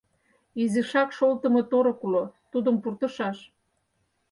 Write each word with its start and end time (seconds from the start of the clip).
Изишак 0.61 1.09
шолтымо 1.17 1.61
торык 1.71 1.99
уло, 2.05 2.23
тудым 2.51 2.75
пуртышаш. 2.81 3.37